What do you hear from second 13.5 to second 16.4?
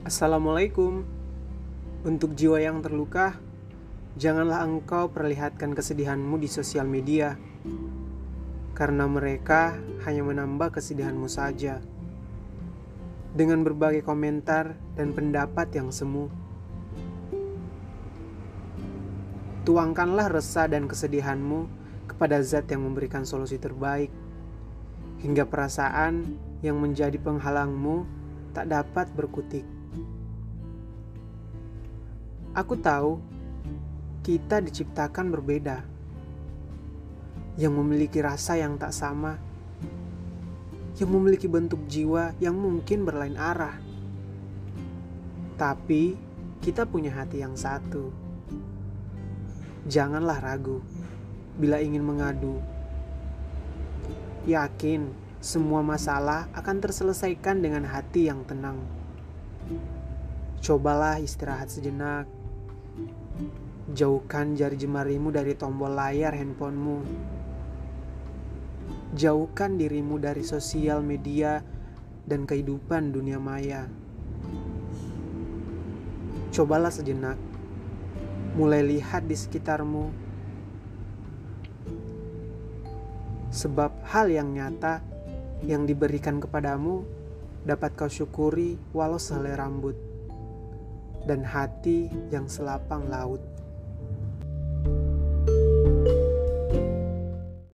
berbagai komentar dan pendapat yang semu,